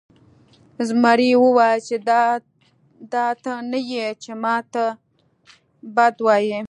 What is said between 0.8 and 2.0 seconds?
زمري وویل چې